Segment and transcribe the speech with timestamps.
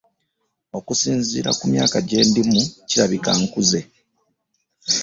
[0.77, 3.79] Okusinziira ku myaka gye ndimu kirabika nkuze.